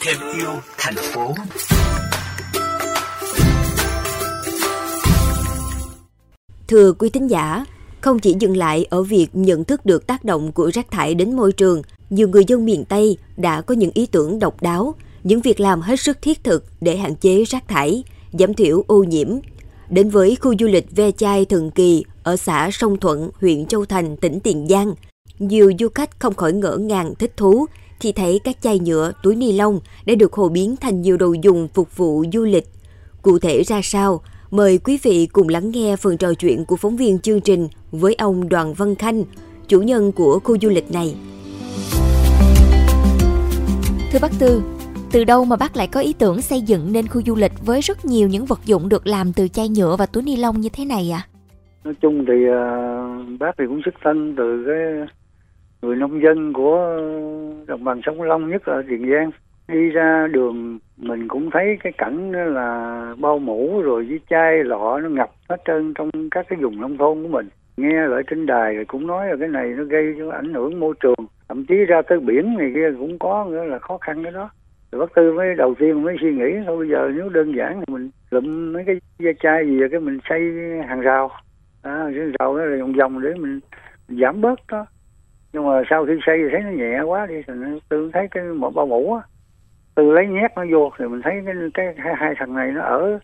Thêm 0.00 0.16
yêu 0.36 0.50
thành 0.78 0.94
phố 0.94 1.34
Thưa 6.68 6.92
quý 6.92 7.10
thính 7.10 7.30
giả, 7.30 7.64
không 8.00 8.18
chỉ 8.18 8.36
dừng 8.40 8.56
lại 8.56 8.86
ở 8.90 9.02
việc 9.02 9.26
nhận 9.32 9.64
thức 9.64 9.86
được 9.86 10.06
tác 10.06 10.24
động 10.24 10.52
của 10.52 10.70
rác 10.74 10.90
thải 10.90 11.14
đến 11.14 11.36
môi 11.36 11.52
trường, 11.52 11.82
nhiều 12.10 12.28
người 12.28 12.44
dân 12.46 12.64
miền 12.64 12.84
Tây 12.84 13.18
đã 13.36 13.60
có 13.60 13.74
những 13.74 13.90
ý 13.94 14.06
tưởng 14.06 14.38
độc 14.38 14.62
đáo, 14.62 14.94
những 15.24 15.40
việc 15.40 15.60
làm 15.60 15.80
hết 15.80 16.00
sức 16.00 16.22
thiết 16.22 16.44
thực 16.44 16.64
để 16.80 16.96
hạn 16.96 17.14
chế 17.16 17.44
rác 17.44 17.68
thải, 17.68 18.04
giảm 18.32 18.54
thiểu 18.54 18.84
ô 18.86 19.04
nhiễm. 19.04 19.28
Đến 19.88 20.10
với 20.10 20.36
khu 20.36 20.54
du 20.58 20.66
lịch 20.66 20.96
Ve 20.96 21.10
Chai 21.10 21.44
thần 21.44 21.70
Kỳ 21.70 22.04
ở 22.22 22.36
xã 22.36 22.70
Sông 22.72 22.96
Thuận, 22.96 23.30
huyện 23.40 23.66
Châu 23.66 23.84
Thành, 23.84 24.16
tỉnh 24.16 24.40
Tiền 24.40 24.66
Giang, 24.68 24.94
nhiều 25.40 25.72
du 25.78 25.88
khách 25.94 26.20
không 26.20 26.34
khỏi 26.34 26.52
ngỡ 26.52 26.76
ngàng 26.76 27.14
thích 27.14 27.36
thú 27.36 27.66
khi 28.00 28.12
thấy 28.12 28.40
các 28.44 28.56
chai 28.62 28.78
nhựa, 28.78 29.12
túi 29.22 29.36
ni 29.36 29.52
lông 29.52 29.80
đã 30.06 30.14
được 30.14 30.32
hồ 30.32 30.48
biến 30.48 30.76
thành 30.76 31.02
nhiều 31.02 31.16
đồ 31.16 31.34
dùng 31.42 31.68
phục 31.74 31.96
vụ 31.96 32.24
du 32.32 32.44
lịch. 32.44 32.66
Cụ 33.22 33.38
thể 33.38 33.62
ra 33.62 33.80
sao? 33.82 34.20
Mời 34.50 34.78
quý 34.78 34.98
vị 35.02 35.28
cùng 35.32 35.48
lắng 35.48 35.70
nghe 35.70 35.96
phần 35.96 36.16
trò 36.16 36.34
chuyện 36.34 36.64
của 36.64 36.76
phóng 36.76 36.96
viên 36.96 37.18
chương 37.18 37.40
trình 37.40 37.68
với 37.90 38.14
ông 38.14 38.48
Đoàn 38.48 38.74
Văn 38.74 38.94
Khanh, 38.94 39.24
chủ 39.68 39.80
nhân 39.80 40.12
của 40.12 40.40
khu 40.44 40.58
du 40.58 40.68
lịch 40.68 40.90
này. 40.92 41.16
Thưa 44.12 44.18
bác 44.22 44.32
Tư, 44.38 44.62
từ 45.12 45.24
đâu 45.24 45.44
mà 45.44 45.56
bác 45.56 45.76
lại 45.76 45.86
có 45.86 46.00
ý 46.00 46.12
tưởng 46.12 46.42
xây 46.42 46.60
dựng 46.60 46.92
nên 46.92 47.06
khu 47.08 47.22
du 47.26 47.36
lịch 47.36 47.52
với 47.66 47.80
rất 47.80 48.04
nhiều 48.04 48.28
những 48.28 48.44
vật 48.44 48.60
dụng 48.64 48.88
được 48.88 49.06
làm 49.06 49.32
từ 49.32 49.48
chai 49.48 49.68
nhựa 49.68 49.96
và 49.98 50.06
túi 50.06 50.22
ni 50.22 50.36
lông 50.36 50.60
như 50.60 50.68
thế 50.72 50.84
này 50.84 51.10
ạ? 51.10 51.22
À? 51.24 51.28
Nói 51.84 51.94
chung 52.02 52.24
thì 52.28 52.34
uh, 52.34 53.40
bác 53.40 53.50
thì 53.58 53.64
cũng 53.68 53.80
xuất 53.84 53.94
thân 54.04 54.34
từ 54.36 54.64
cái 54.66 55.06
người 55.82 55.96
nông 55.96 56.22
dân 56.22 56.52
của 56.52 57.00
đồng 57.66 57.84
bằng 57.84 58.00
sông 58.06 58.22
Long 58.22 58.50
nhất 58.50 58.68
là 58.68 58.82
Tiền 58.88 59.10
Giang. 59.10 59.30
Đi 59.68 59.90
ra 59.90 60.26
đường 60.32 60.78
mình 60.96 61.28
cũng 61.28 61.50
thấy 61.50 61.78
cái 61.82 61.92
cảnh 61.98 62.32
là 62.54 63.14
bao 63.18 63.38
mũ 63.38 63.82
rồi 63.82 64.06
với 64.08 64.20
chai 64.30 64.64
lọ 64.64 65.00
nó 65.02 65.08
ngập 65.08 65.30
hết 65.48 65.56
trơn 65.66 65.94
trong 65.94 66.10
các 66.30 66.46
cái 66.48 66.58
vùng 66.62 66.80
nông 66.80 66.98
thôn 66.98 67.22
của 67.22 67.28
mình. 67.28 67.48
Nghe 67.76 68.06
lại 68.06 68.22
trên 68.30 68.46
đài 68.46 68.74
rồi 68.74 68.84
cũng 68.84 69.06
nói 69.06 69.28
là 69.28 69.36
cái 69.40 69.48
này 69.48 69.74
nó 69.76 69.84
gây 69.84 70.14
cho 70.18 70.30
ảnh 70.30 70.54
hưởng 70.54 70.80
môi 70.80 70.94
trường. 71.00 71.26
Thậm 71.48 71.64
chí 71.66 71.74
ra 71.74 72.02
tới 72.02 72.20
biển 72.20 72.56
này 72.58 72.70
kia 72.74 72.90
cũng 72.98 73.18
có 73.18 73.46
nữa 73.50 73.64
là 73.64 73.78
khó 73.78 73.98
khăn 73.98 74.22
cái 74.22 74.32
đó 74.32 74.50
rồi 74.92 75.00
bác 75.00 75.14
tư 75.14 75.32
mới 75.32 75.54
đầu 75.54 75.74
tiên 75.78 76.02
mới 76.02 76.16
suy 76.20 76.32
nghĩ 76.32 76.44
thôi 76.66 76.76
bây 76.76 76.88
giờ 76.88 77.10
nếu 77.14 77.28
đơn 77.28 77.52
giản 77.56 77.80
thì 77.80 77.94
mình 77.94 78.10
lụm 78.30 78.72
mấy 78.72 78.84
cái 78.86 79.00
da 79.18 79.30
chai 79.42 79.66
gì 79.66 79.78
cái 79.90 80.00
mình 80.00 80.18
xây 80.28 80.40
hàng 80.88 81.00
rào 81.00 81.30
à, 81.82 81.92
hàng 81.92 82.32
rào 82.38 82.58
đó 82.58 82.64
là 82.64 82.76
vòng 82.80 82.92
vòng 82.92 83.22
để 83.22 83.34
mình 83.34 83.60
giảm 84.08 84.40
bớt 84.40 84.60
đó 84.68 84.86
nhưng 85.52 85.66
mà 85.66 85.82
sau 85.90 86.06
khi 86.06 86.12
xây 86.26 86.38
thì 86.38 86.48
thấy 86.52 86.60
nó 86.62 86.70
nhẹ 86.70 87.00
quá 87.00 87.26
đi 87.26 87.34
thì 87.46 87.52
tự 87.88 88.10
thấy 88.12 88.28
cái 88.30 88.44
một 88.44 88.74
bao 88.74 88.86
mũ 88.86 89.14
á. 89.14 89.22
Từ 89.94 90.10
lấy 90.12 90.26
nhét 90.26 90.50
nó 90.56 90.64
vô 90.72 90.90
thì 90.98 91.04
mình 91.04 91.22
thấy 91.22 91.42
cái, 91.46 91.54
cái 91.74 91.94
hai, 91.96 92.14
hai 92.16 92.34
thằng 92.38 92.54
này 92.54 92.72
nó 92.72 92.82
ở 92.82 93.18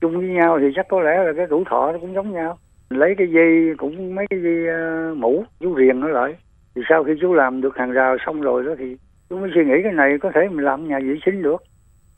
chung 0.00 0.18
với 0.18 0.28
nhau 0.28 0.58
thì 0.60 0.66
chắc 0.76 0.88
có 0.88 1.00
lẽ 1.00 1.24
là 1.24 1.32
cái 1.36 1.46
tuổi 1.50 1.64
thọ 1.70 1.92
nó 1.92 1.98
cũng 1.98 2.14
giống 2.14 2.32
nhau. 2.32 2.58
Mình 2.90 2.98
lấy 2.98 3.14
cái 3.18 3.28
dây 3.30 3.74
cũng 3.78 4.14
mấy 4.14 4.26
cái 4.30 4.40
dây 4.42 4.64
uh, 4.64 5.18
mũ 5.18 5.44
chú 5.60 5.74
riềng 5.78 6.00
nó 6.00 6.08
lại. 6.08 6.36
Thì 6.74 6.82
sau 6.88 7.04
khi 7.04 7.12
chú 7.20 7.34
làm 7.34 7.60
được 7.60 7.76
hàng 7.76 7.92
rào 7.92 8.16
xong 8.26 8.40
rồi 8.40 8.64
đó 8.64 8.74
thì 8.78 8.96
tôi 9.28 9.40
mới 9.40 9.50
suy 9.54 9.64
nghĩ 9.64 9.74
cái 9.82 9.92
này 9.92 10.18
có 10.18 10.30
thể 10.34 10.48
mình 10.48 10.64
làm 10.64 10.88
nhà 10.88 10.98
vệ 10.98 11.14
sinh 11.26 11.42
được. 11.42 11.62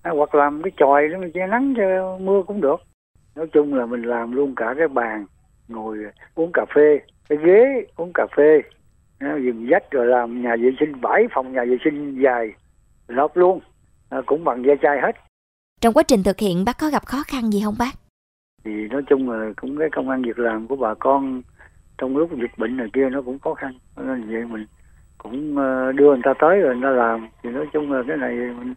À, 0.03 0.11
hoặc 0.11 0.35
làm 0.35 0.63
cái 0.63 0.71
chòi 0.77 1.09
để 1.09 1.17
mình 1.17 1.33
che 1.33 1.47
nắng 1.47 1.75
cho 1.77 2.19
mưa 2.21 2.43
cũng 2.47 2.61
được. 2.61 2.81
Nói 3.37 3.47
chung 3.47 3.75
là 3.75 3.87
mình 3.87 4.03
làm 4.03 4.33
luôn 4.33 4.55
cả 4.55 4.75
cái 4.79 4.89
bàn 4.89 5.27
ngồi 5.69 5.99
uống 6.35 6.53
cà 6.53 6.65
phê 6.75 7.01
cái 7.29 7.39
ghế 7.45 7.85
uống 7.97 8.13
cà 8.13 8.27
phê 8.37 8.63
dừng 9.21 9.69
dách 9.71 9.91
rồi 9.91 10.07
làm 10.07 10.43
nhà 10.43 10.57
vệ 10.61 10.71
sinh 10.81 11.01
bảy 11.01 11.27
phòng 11.35 11.53
nhà 11.53 11.65
vệ 11.65 11.77
sinh 11.85 12.23
dài 12.23 12.53
lợp 13.09 13.37
luôn. 13.37 13.61
À, 14.11 14.19
cũng 14.27 14.45
bằng 14.45 14.65
da 14.67 14.75
chai 14.83 15.01
hết. 15.01 15.17
Trong 15.81 15.95
quá 15.95 16.03
trình 16.03 16.23
thực 16.23 16.39
hiện 16.39 16.65
bác 16.65 16.79
có 16.79 16.89
gặp 16.91 17.07
khó 17.07 17.23
khăn 17.27 17.51
gì 17.53 17.61
không 17.65 17.75
bác? 17.79 17.93
Thì 18.65 18.89
nói 18.91 19.03
chung 19.09 19.31
là 19.31 19.53
cũng 19.57 19.79
cái 19.79 19.89
công 19.93 20.09
an 20.11 20.23
việc 20.23 20.39
làm 20.39 20.67
của 20.67 20.77
bà 20.77 20.95
con 20.95 21.43
trong 21.99 22.17
lúc 22.17 22.31
dịch 22.41 22.59
bệnh 22.59 22.77
này 22.77 22.87
kia 22.93 23.09
nó 23.13 23.23
cũng 23.23 23.39
khó 23.39 23.55
khăn. 23.55 23.73
Nên 23.97 24.31
vậy 24.31 24.45
mình 24.45 24.67
cũng 25.19 25.57
ờ, 25.59 25.93
đưa 25.93 26.09
người 26.09 26.23
ta 26.25 26.35
tới 26.41 26.61
rồi 26.61 26.75
người 26.75 26.83
ta 26.83 26.91
làm. 26.91 27.29
Thì 27.43 27.51
nói 27.51 27.67
chung 27.73 27.93
là 27.93 28.03
cái 28.09 28.17
này 28.17 28.35
mình 28.35 28.75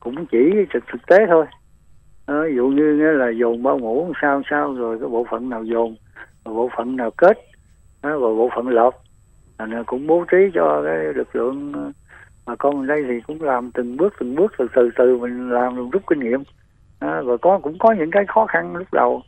cũng 0.00 0.26
chỉ 0.26 0.38
thực 0.74 0.84
thực 0.92 1.06
tế 1.06 1.16
thôi. 1.28 1.46
À, 2.26 2.34
ví 2.48 2.56
dụ 2.56 2.68
như 2.68 2.96
là 2.96 3.30
dồn 3.30 3.62
bao 3.62 3.78
ngủ 3.78 4.12
sao 4.22 4.42
sao 4.50 4.74
rồi 4.74 4.98
cái 5.00 5.08
bộ 5.08 5.26
phận 5.30 5.48
nào 5.48 5.64
dồn 5.64 5.96
bộ 6.44 6.70
phận 6.76 6.96
nào 6.96 7.10
kết 7.10 7.38
đó, 8.02 8.10
rồi 8.10 8.36
bộ 8.36 8.50
phận 8.56 8.68
lợp 8.68 8.90
là 9.58 9.82
cũng 9.86 10.06
bố 10.06 10.24
trí 10.30 10.36
cho 10.54 10.82
cái 10.84 11.14
lực 11.14 11.36
lượng 11.36 11.72
ờ, 11.72 11.92
mà 12.46 12.56
con 12.56 12.80
ở 12.80 12.86
đây 12.86 13.04
thì 13.08 13.20
cũng 13.26 13.42
làm 13.42 13.70
từng 13.70 13.96
bước 13.96 14.14
từng 14.20 14.34
bước 14.34 14.52
từ 14.58 14.66
từ 14.74 14.90
từ 14.96 15.18
mình 15.18 15.50
làm 15.50 15.76
mình 15.76 15.90
rút 15.90 16.02
kinh 16.06 16.20
nghiệm. 16.20 16.42
À, 16.98 17.20
và 17.24 17.36
có 17.36 17.58
cũng 17.62 17.78
có 17.78 17.94
những 17.98 18.10
cái 18.10 18.24
khó 18.28 18.46
khăn 18.46 18.76
lúc 18.76 18.92
đầu. 18.92 19.22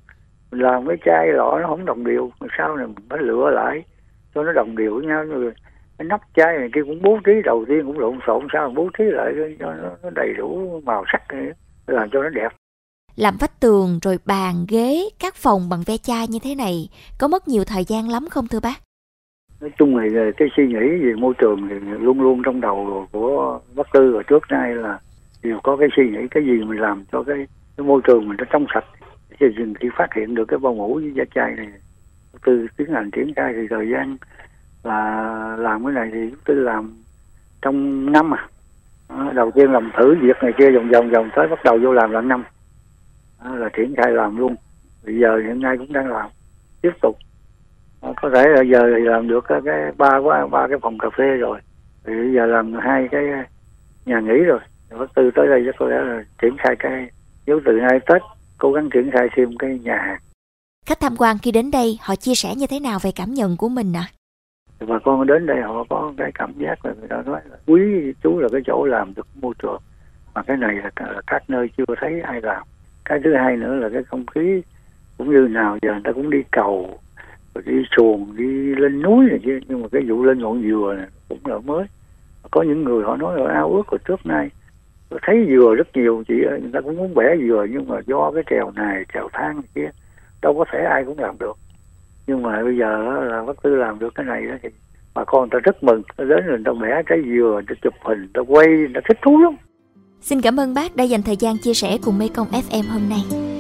Mình 0.51 0.61
làm 0.61 0.87
cái 0.87 0.97
chai 1.05 1.29
lọ 1.33 1.59
nó 1.61 1.69
không 1.69 1.85
đồng 1.85 2.05
đều 2.05 2.31
sau 2.59 2.77
này 2.77 2.87
mình 2.87 3.07
phải 3.11 3.19
lựa 3.23 3.51
lại 3.51 3.85
cho 4.35 4.43
nó 4.43 4.53
đồng 4.53 4.77
đều 4.77 4.95
với 4.95 5.07
nhau. 5.07 5.25
Rồi 5.25 5.53
cái 5.99 6.07
nắp 6.09 6.21
chai 6.37 6.59
này 6.59 6.69
kia 6.75 6.83
cũng 6.85 7.03
bố 7.03 7.19
trí 7.25 7.33
đầu 7.45 7.65
tiên 7.69 7.83
cũng 7.87 7.99
lộn 7.99 8.19
xộn 8.27 8.47
sao 8.53 8.73
bố 8.77 8.89
trí 8.99 9.05
lại 9.05 9.33
cho 9.61 9.75
nó 9.75 10.11
đầy 10.11 10.35
đủ 10.39 10.81
màu 10.85 11.05
sắc 11.13 11.23
này, 11.29 11.53
làm 11.87 12.11
cho 12.13 12.23
nó 12.23 12.29
đẹp. 12.29 12.53
Làm 13.17 13.37
vách 13.41 13.61
tường 13.61 13.99
rồi 14.03 14.19
bàn 14.25 14.55
ghế 14.69 15.09
các 15.19 15.35
phòng 15.35 15.69
bằng 15.69 15.83
ve 15.87 15.97
chai 15.97 16.29
như 16.29 16.39
thế 16.43 16.55
này 16.55 16.89
có 17.19 17.29
mất 17.29 17.49
nhiều 17.49 17.65
thời 17.65 17.85
gian 17.85 18.09
lắm 18.09 18.27
không 18.31 18.49
thưa 18.49 18.61
bác? 18.61 18.84
Nói 19.65 19.73
chung 19.79 19.99
thì 20.03 20.09
cái 20.37 20.49
suy 20.57 20.67
nghĩ 20.67 21.05
về 21.05 21.15
môi 21.15 21.35
trường 21.39 21.69
thì 21.69 21.75
luôn 22.01 22.21
luôn 22.21 22.43
trong 22.45 22.61
đầu 22.61 23.09
của 23.13 23.61
bác 23.75 23.87
tư 23.93 24.13
và 24.17 24.23
trước 24.23 24.43
nay 24.51 24.75
là 24.75 24.99
đều 25.43 25.61
có 25.63 25.77
cái 25.77 25.89
suy 25.97 26.11
nghĩ 26.11 26.29
cái 26.31 26.45
gì 26.45 26.53
mình 26.53 26.81
làm 26.81 27.05
cho 27.13 27.23
cái, 27.23 27.37
cái 27.77 27.87
môi 27.87 28.01
trường 28.05 28.29
mình 28.29 28.37
nó 28.39 28.45
trong 28.51 28.67
sạch. 28.75 28.85
Thì 29.41 29.47
khi 29.81 29.89
phát 29.97 30.15
hiện 30.15 30.35
được 30.35 30.45
cái 30.45 30.59
bao 30.59 30.75
ngủ 30.75 30.95
với 30.95 31.13
da 31.15 31.25
chai 31.35 31.53
này 31.57 31.69
từ 32.45 32.67
tiến 32.77 32.93
hành 32.93 33.11
triển 33.11 33.35
khai 33.37 33.53
thì 33.57 33.67
thời 33.71 33.89
gian 33.89 34.17
là 34.83 35.57
làm 35.59 35.85
cái 35.85 35.93
này 35.93 36.11
thì 36.13 36.31
chúng 36.31 36.41
tôi 36.45 36.57
làm 36.57 36.93
trong 37.63 38.13
năm 38.13 38.35
à. 38.35 38.49
Đầu 39.35 39.51
tiên 39.51 39.73
làm 39.73 39.91
thử 39.99 40.15
việc 40.21 40.37
này 40.43 40.53
kia 40.59 40.71
vòng 40.71 40.89
vòng 40.89 41.11
vòng 41.11 41.31
tới 41.37 41.49
bắt 41.49 41.65
đầu 41.65 41.79
vô 41.83 41.93
làm 41.93 42.11
là 42.11 42.21
năm. 42.21 42.45
Là 43.55 43.69
triển 43.77 43.95
khai 43.97 44.13
làm 44.13 44.37
luôn. 44.37 44.57
Bây 45.07 45.19
giờ 45.19 45.41
hiện 45.47 45.61
nay 45.61 45.79
cũng 45.79 45.93
đang 45.93 46.09
làm. 46.09 46.31
Tiếp 46.83 46.93
tục 47.03 47.17
có 48.23 48.31
thể 48.35 48.49
là 48.49 48.63
giờ 48.63 48.81
thì 48.97 49.05
làm 49.05 49.29
được 49.29 49.45
cái, 49.49 49.61
ba 49.99 50.17
quá 50.17 50.47
ba 50.47 50.67
cái 50.69 50.79
phòng 50.83 50.99
cà 50.99 51.09
phê 51.19 51.37
rồi. 51.37 51.61
Thì 52.07 52.13
giờ 52.35 52.47
làm 52.47 52.73
hai 52.73 53.09
cái 53.11 53.25
nhà 54.07 54.21
nghỉ 54.21 54.39
rồi. 54.45 54.61
Bắt 54.99 55.11
từ 55.15 55.31
tới 55.35 55.47
đây 55.47 55.63
chắc 55.67 55.75
có 55.79 55.87
lẽ 55.87 55.97
là 55.97 56.25
triển 56.43 56.57
khai 56.59 56.77
cái 56.79 57.07
nếu 57.47 57.61
từ 57.65 57.73
nay 57.73 58.01
tết 58.09 58.23
cố 58.59 58.73
gắng 58.73 58.91
triển 58.91 59.11
khai 59.11 59.29
thêm 59.37 59.57
cái 59.59 59.79
nhà. 59.79 59.97
Hàng 59.97 60.21
khách 60.87 61.01
tham 61.01 61.17
quan 61.19 61.37
khi 61.43 61.53
đến 61.53 61.71
đây 61.71 61.99
họ 62.01 62.17
chia 62.17 62.35
sẻ 62.35 62.55
như 62.57 62.67
thế 62.67 62.81
nào 62.81 62.99
về 63.03 63.11
cảm 63.17 63.35
nhận 63.35 63.57
của 63.57 63.69
mình 63.69 63.93
ạ? 63.97 64.07
À? 64.79 64.87
bà 64.89 64.99
con 65.05 65.27
đến 65.27 65.47
đây 65.47 65.63
họ 65.63 65.85
có 65.89 66.13
cái 66.19 66.31
cảm 66.35 66.53
giác 66.59 66.87
là 66.87 66.93
người 66.99 67.09
ta 67.09 67.23
nói 67.27 67.41
là 67.51 67.57
quý 67.67 67.83
chú 68.23 68.39
là 68.39 68.49
cái 68.53 68.61
chỗ 68.67 68.85
làm 68.85 69.15
được 69.15 69.27
môi 69.41 69.55
trường. 69.63 69.83
Mà 70.35 70.43
cái 70.43 70.57
này 70.57 70.75
là, 70.75 70.91
là 70.97 71.21
các 71.27 71.51
nơi 71.51 71.71
chưa 71.77 71.95
thấy 72.01 72.21
ai 72.21 72.41
làm. 72.41 72.63
Cái 73.05 73.21
thứ 73.25 73.35
hai 73.35 73.57
nữa 73.57 73.75
là 73.75 73.89
cái 73.93 74.03
không 74.05 74.27
khí 74.27 74.63
cũng 75.19 75.31
như 75.31 75.49
nào 75.51 75.79
giờ 75.83 75.93
người 75.93 76.01
ta 76.05 76.13
cũng 76.13 76.31
đi 76.31 76.39
cầu 76.53 76.99
đi 77.67 77.73
xuồng, 77.97 78.37
đi 78.37 78.75
lên 78.75 79.03
núi 79.03 79.27
này 79.29 79.39
chứ, 79.45 79.61
nhưng 79.69 79.83
mà 79.83 79.89
cái 79.93 80.03
vụ 80.09 80.25
lên 80.25 80.39
ngọn 80.39 80.63
dừa 80.63 80.95
này 80.97 81.07
cũng 81.29 81.39
là 81.45 81.59
mới. 81.59 81.85
Có 82.51 82.63
những 82.63 82.85
người 82.85 83.05
họ 83.05 83.17
nói 83.17 83.41
là 83.41 83.53
ao 83.53 83.73
ước 83.73 83.89
hồi 83.89 83.99
trước 84.09 84.27
nay. 84.27 84.51
Thấy 85.23 85.47
dừa 85.49 85.75
rất 85.75 85.97
nhiều, 85.97 86.23
chị 86.29 86.35
ơi, 86.51 86.61
người 86.63 86.71
ta 86.73 86.81
cũng 86.81 86.97
muốn 86.97 87.15
bẻ 87.15 87.37
dừa, 87.49 87.67
nhưng 87.71 87.89
mà 87.89 88.01
do 88.07 88.31
cái 88.35 88.43
trèo 88.51 88.71
này, 88.71 89.05
trèo 89.15 89.29
thang 89.33 89.55
này 89.55 89.65
kia, 89.75 89.91
đâu 90.43 90.55
có 90.59 90.65
thể 90.73 90.79
ai 90.79 91.05
cũng 91.05 91.19
làm 91.19 91.39
được. 91.39 91.57
Nhưng 92.27 92.43
mà 92.43 92.63
bây 92.63 92.77
giờ 92.77 93.21
là 93.25 93.43
bác 93.47 93.63
tư 93.63 93.77
làm 93.77 93.99
được 93.99 94.15
cái 94.15 94.27
này 94.27 94.47
đó 94.47 94.55
thì 94.63 94.69
bà 95.15 95.25
con 95.25 95.51
ta 95.51 95.59
rất 95.59 95.85
mừng. 95.85 96.03
Ta 96.17 96.25
đến 96.25 96.47
rồi 96.47 96.59
ta 96.65 96.73
bẻ 96.83 97.03
trái 97.09 97.19
dừa 97.27 97.61
ta 97.69 97.75
chụp 97.83 97.95
hình 98.05 98.29
ta 98.35 98.41
quay 98.49 98.67
ta 98.95 99.01
thích 99.09 99.19
thú 99.23 99.39
lắm. 99.43 99.57
Xin 100.21 100.41
cảm 100.41 100.61
ơn 100.61 100.75
bác 100.75 100.97
đã 100.97 101.05
dành 101.05 101.23
thời 101.23 101.37
gian 101.37 101.59
chia 101.59 101.75
sẻ 101.75 101.99
cùng 102.05 102.19
Mekong 102.19 102.49
FM 102.49 102.83
hôm 102.89 103.03
nay. 103.11 103.54